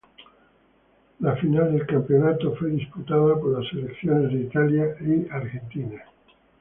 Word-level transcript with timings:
La 1.19 1.35
final 1.35 1.73
del 1.73 1.85
campeonato 1.85 2.55
fue 2.55 2.71
disputada 2.71 3.39
por 3.39 3.61
las 3.61 3.69
selecciones 3.69 4.31
de 4.33 4.39
Italia 4.39 4.95
y 4.99 5.29
Argentina. 5.29 6.01